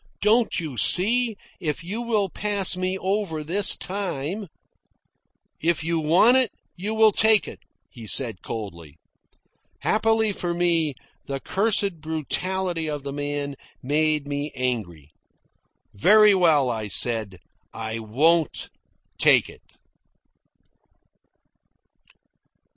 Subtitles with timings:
[0.19, 4.47] "Don't you see, if you will pass me over this time"
[5.61, 8.97] "If you want it you will take it," he said coldly.
[9.81, 10.95] Happily for me,
[11.27, 15.11] the cursed brutality of the man made me angry.
[15.93, 17.37] "Very well," I said.
[17.71, 18.69] "I won't
[19.19, 19.61] take it."